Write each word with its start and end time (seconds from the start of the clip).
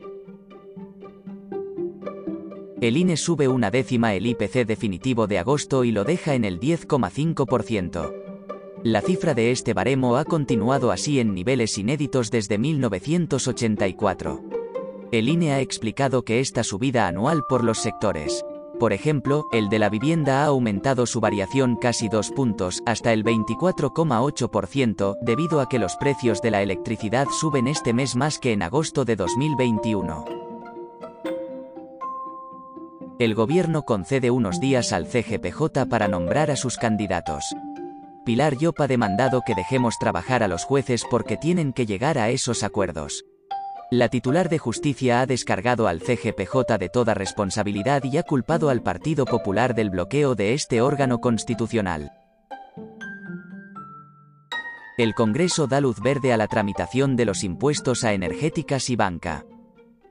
El 2.81 2.95
INE 2.95 3.17
sube 3.17 3.49
una 3.49 3.71
décima 3.71 4.13
el 4.13 4.25
IPC 4.25 4.65
definitivo 4.65 5.27
de 5.27 5.37
agosto 5.37 5.83
y 5.83 5.91
lo 5.91 6.05
deja 6.05 6.33
en 6.33 6.45
el 6.45 6.61
10,5%. 6.61 8.13
La 8.83 9.01
cifra 9.01 9.33
de 9.33 9.51
este 9.51 9.73
baremo 9.73 10.15
ha 10.15 10.23
continuado 10.23 10.91
así 10.91 11.19
en 11.19 11.33
niveles 11.33 11.77
inéditos 11.77 12.31
desde 12.31 12.57
1984. 12.57 14.41
El 15.11 15.27
INE 15.27 15.51
ha 15.51 15.59
explicado 15.59 16.23
que 16.23 16.39
esta 16.39 16.63
subida 16.63 17.05
anual 17.07 17.43
por 17.49 17.65
los 17.65 17.79
sectores. 17.79 18.45
Por 18.79 18.93
ejemplo, 18.93 19.47
el 19.51 19.67
de 19.67 19.79
la 19.79 19.89
vivienda 19.89 20.43
ha 20.43 20.45
aumentado 20.45 21.05
su 21.05 21.19
variación 21.19 21.75
casi 21.75 22.07
dos 22.07 22.31
puntos, 22.31 22.81
hasta 22.85 23.11
el 23.11 23.25
24,8%, 23.25 25.17
debido 25.21 25.59
a 25.59 25.67
que 25.67 25.79
los 25.79 25.97
precios 25.97 26.41
de 26.41 26.51
la 26.51 26.61
electricidad 26.61 27.27
suben 27.27 27.67
este 27.67 27.91
mes 27.91 28.15
más 28.15 28.39
que 28.39 28.53
en 28.53 28.61
agosto 28.61 29.03
de 29.03 29.17
2021 29.17 30.38
el 33.19 33.35
gobierno 33.35 33.83
concede 33.83 34.31
unos 34.31 34.61
días 34.61 34.93
al 34.93 35.05
CGPJ 35.05 35.85
para 35.89 36.07
nombrar 36.07 36.51
a 36.51 36.55
sus 36.55 36.77
candidatos. 36.77 37.43
Pilar 38.25 38.55
Llop 38.55 38.79
ha 38.79 38.87
demandado 38.87 39.41
que 39.45 39.55
dejemos 39.55 39.99
trabajar 39.99 40.41
a 40.41 40.47
los 40.47 40.63
jueces 40.63 41.03
porque 41.09 41.35
tienen 41.35 41.73
que 41.73 41.85
llegar 41.85 42.17
a 42.17 42.29
esos 42.29 42.63
acuerdos. 42.63 43.25
La 43.91 44.07
titular 44.07 44.47
de 44.47 44.57
justicia 44.57 45.19
ha 45.19 45.25
descargado 45.25 45.89
al 45.89 45.99
CGPJ 45.99 46.77
de 46.79 46.87
toda 46.87 47.13
responsabilidad 47.13 48.05
y 48.05 48.17
ha 48.17 48.23
culpado 48.23 48.69
al 48.69 48.81
Partido 48.83 49.25
Popular 49.25 49.75
del 49.75 49.89
bloqueo 49.89 50.35
de 50.35 50.53
este 50.53 50.79
órgano 50.79 51.19
constitucional. 51.19 52.13
El 54.97 55.13
Congreso 55.13 55.67
da 55.67 55.81
luz 55.81 55.99
verde 55.99 56.31
a 56.31 56.37
la 56.37 56.47
tramitación 56.47 57.17
de 57.17 57.25
los 57.25 57.43
impuestos 57.43 58.05
a 58.05 58.13
energéticas 58.13 58.89
y 58.89 58.95
banca. 58.95 59.43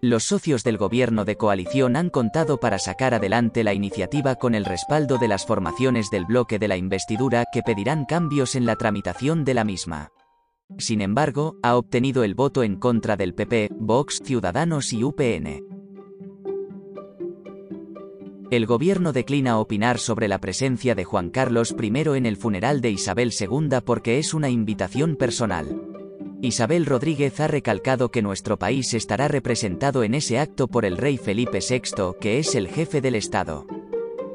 Los 0.00 0.24
socios 0.24 0.62
del 0.62 0.76
gobierno 0.76 1.24
de 1.24 1.36
coalición 1.36 1.96
han 1.96 2.08
contado 2.08 2.60
para 2.60 2.78
sacar 2.78 3.14
adelante 3.14 3.64
la 3.64 3.74
iniciativa 3.74 4.36
con 4.36 4.54
el 4.54 4.64
respaldo 4.64 5.18
de 5.18 5.26
las 5.26 5.44
formaciones 5.44 6.08
del 6.10 6.24
bloque 6.24 6.60
de 6.60 6.68
la 6.68 6.76
investidura 6.76 7.44
que 7.52 7.62
pedirán 7.62 8.04
cambios 8.04 8.54
en 8.54 8.64
la 8.64 8.76
tramitación 8.76 9.44
de 9.44 9.54
la 9.54 9.64
misma. 9.64 10.12
Sin 10.78 11.00
embargo, 11.00 11.56
ha 11.64 11.76
obtenido 11.76 12.22
el 12.22 12.36
voto 12.36 12.62
en 12.62 12.76
contra 12.76 13.16
del 13.16 13.34
PP, 13.34 13.70
Vox, 13.72 14.20
Ciudadanos 14.24 14.92
y 14.92 15.02
UPN. 15.02 15.64
El 18.52 18.66
gobierno 18.66 19.12
declina 19.12 19.58
opinar 19.58 19.98
sobre 19.98 20.28
la 20.28 20.38
presencia 20.38 20.94
de 20.94 21.04
Juan 21.04 21.30
Carlos 21.30 21.74
I 21.76 22.16
en 22.16 22.24
el 22.24 22.36
funeral 22.36 22.80
de 22.80 22.90
Isabel 22.90 23.32
II 23.38 23.80
porque 23.84 24.18
es 24.18 24.32
una 24.32 24.48
invitación 24.48 25.16
personal. 25.16 25.87
Isabel 26.40 26.86
Rodríguez 26.86 27.40
ha 27.40 27.48
recalcado 27.48 28.12
que 28.12 28.22
nuestro 28.22 28.60
país 28.60 28.94
estará 28.94 29.26
representado 29.26 30.04
en 30.04 30.14
ese 30.14 30.38
acto 30.38 30.68
por 30.68 30.84
el 30.84 30.96
rey 30.96 31.18
Felipe 31.18 31.58
VI, 31.68 32.14
que 32.20 32.38
es 32.38 32.54
el 32.54 32.68
jefe 32.68 33.00
del 33.00 33.16
Estado. 33.16 33.66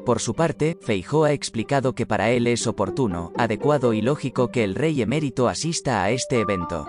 Por 0.04 0.20
su 0.20 0.34
parte, 0.34 0.76
Feijó 0.82 1.24
ha 1.24 1.32
explicado 1.32 1.94
que 1.94 2.04
para 2.04 2.30
él 2.30 2.46
es 2.46 2.66
oportuno, 2.66 3.32
adecuado 3.38 3.94
y 3.94 4.02
lógico 4.02 4.48
que 4.50 4.64
el 4.64 4.74
rey 4.74 5.00
emérito 5.00 5.48
asista 5.48 6.02
a 6.02 6.10
este 6.10 6.40
evento. 6.40 6.86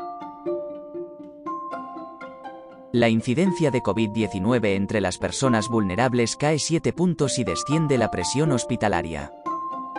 La 2.91 3.07
incidencia 3.07 3.71
de 3.71 3.81
COVID-19 3.81 4.75
entre 4.75 4.99
las 4.99 5.17
personas 5.17 5.69
vulnerables 5.69 6.35
cae 6.35 6.59
7 6.59 6.91
puntos 6.91 7.39
y 7.39 7.45
desciende 7.45 7.97
la 7.97 8.11
presión 8.11 8.51
hospitalaria. 8.51 9.31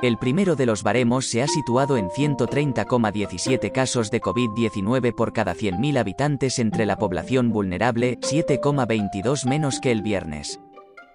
El 0.03 0.19
primero 0.19 0.57
de 0.57 0.67
los 0.67 0.83
baremos 0.83 1.25
se 1.25 1.43
ha 1.43 1.49
situado 1.49 1.97
en 1.97 2.11
130,17 2.11 3.73
casos 3.73 4.11
de 4.11 4.21
COVID-19 4.21 5.15
por 5.15 5.33
cada 5.33 5.55
100.000 5.55 5.99
habitantes 5.99 6.59
entre 6.59 6.84
la 6.84 6.99
población 6.99 7.51
vulnerable, 7.51 8.19
7,22 8.21 9.49
menos 9.49 9.81
que 9.81 9.91
el 9.91 10.03
viernes. 10.03 10.61